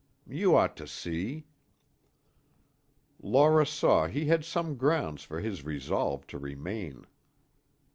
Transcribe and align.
You 0.27 0.55
ought 0.55 0.75
to 0.77 0.87
see" 0.87 1.45
Laura 3.21 3.67
saw 3.67 4.07
he 4.07 4.25
had 4.25 4.43
some 4.43 4.75
grounds 4.75 5.21
for 5.21 5.39
his 5.41 5.63
resolve 5.63 6.25
to 6.25 6.39
remain. 6.39 7.05